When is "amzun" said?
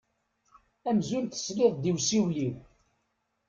0.89-1.25